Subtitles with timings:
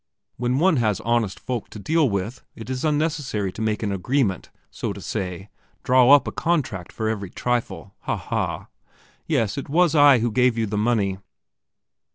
[0.37, 4.49] When one has honest folk to deal with, it is unnecessary to make an agreement,
[4.71, 5.49] so to say,
[5.83, 7.93] draw up a contract for every trifle.
[8.07, 8.65] Ha, ha!
[9.27, 11.19] Yes, it was I who gave you the money!"